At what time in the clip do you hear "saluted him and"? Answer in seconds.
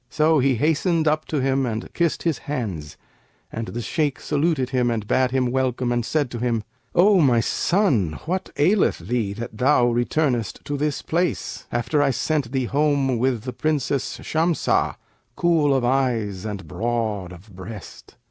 4.19-5.05